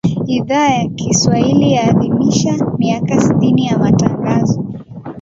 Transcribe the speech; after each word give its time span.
Idhaa 0.27 0.67
ya 0.67 0.87
Kiswahili 0.89 1.71
yaadhimisha 1.73 2.75
miaka 2.77 3.21
sitini 3.21 3.65
ya 3.65 3.77
Matangazo. 3.77 4.63